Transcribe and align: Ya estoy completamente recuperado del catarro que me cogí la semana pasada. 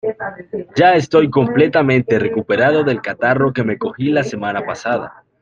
Ya 0.75 0.95
estoy 0.95 1.29
completamente 1.29 2.17
recuperado 2.17 2.83
del 2.83 3.01
catarro 3.01 3.53
que 3.53 3.63
me 3.63 3.77
cogí 3.77 4.09
la 4.09 4.23
semana 4.23 4.65
pasada. 4.65 5.23